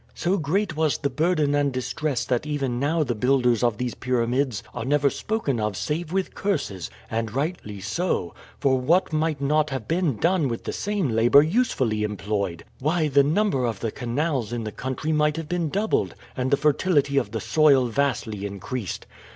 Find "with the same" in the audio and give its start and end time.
10.47-11.09